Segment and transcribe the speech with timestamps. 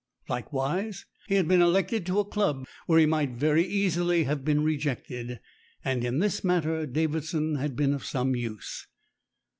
[0.27, 4.63] Likewise he had been elected to a club where he might very easily have been
[4.63, 5.39] rejected,
[5.85, 8.87] and in this matter Davidson had been of some use.